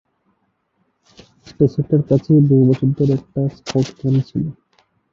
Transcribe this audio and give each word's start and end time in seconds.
স্টেশনটির 1.47 2.01
কাছেই 2.09 2.41
বহু 2.47 2.63
বছর 2.69 2.89
ধরে 2.97 3.13
একটি 3.17 3.29
স্কাউট 3.57 3.87
ক্যাম্প 3.97 4.19
ছিল। 4.29 4.43